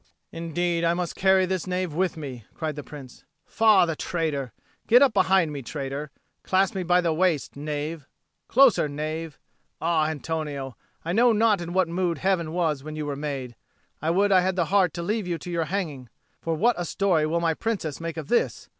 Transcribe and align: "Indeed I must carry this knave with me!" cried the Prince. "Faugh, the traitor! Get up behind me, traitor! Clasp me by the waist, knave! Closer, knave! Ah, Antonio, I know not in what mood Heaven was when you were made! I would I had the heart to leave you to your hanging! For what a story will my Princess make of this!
"Indeed 0.31 0.83
I 0.83 0.95
must 0.95 1.15
carry 1.15 1.45
this 1.45 1.67
knave 1.67 1.93
with 1.93 2.17
me!" 2.17 2.43
cried 2.55 2.75
the 2.75 2.81
Prince. 2.81 3.23
"Faugh, 3.45 3.85
the 3.85 3.95
traitor! 3.95 4.51
Get 4.87 5.03
up 5.03 5.13
behind 5.13 5.51
me, 5.53 5.61
traitor! 5.61 6.09
Clasp 6.41 6.73
me 6.73 6.81
by 6.81 7.01
the 7.01 7.13
waist, 7.13 7.55
knave! 7.55 8.07
Closer, 8.47 8.89
knave! 8.89 9.37
Ah, 9.79 10.07
Antonio, 10.09 10.75
I 11.05 11.13
know 11.13 11.33
not 11.33 11.61
in 11.61 11.71
what 11.71 11.87
mood 11.87 12.17
Heaven 12.17 12.51
was 12.51 12.83
when 12.83 12.95
you 12.95 13.05
were 13.05 13.15
made! 13.15 13.55
I 14.01 14.09
would 14.09 14.31
I 14.31 14.41
had 14.41 14.55
the 14.55 14.65
heart 14.73 14.91
to 14.95 15.03
leave 15.03 15.27
you 15.27 15.37
to 15.37 15.51
your 15.51 15.65
hanging! 15.65 16.09
For 16.41 16.55
what 16.55 16.79
a 16.81 16.85
story 16.85 17.27
will 17.27 17.39
my 17.39 17.53
Princess 17.53 18.01
make 18.01 18.17
of 18.17 18.27
this! 18.27 18.69